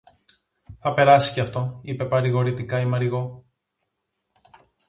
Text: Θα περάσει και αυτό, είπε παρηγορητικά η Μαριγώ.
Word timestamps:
Θα 0.79 0.93
περάσει 0.93 1.33
και 1.33 1.39
αυτό, 1.41 1.79
είπε 1.83 2.05
παρηγορητικά 2.05 2.79
η 2.79 2.85
Μαριγώ. 2.85 3.45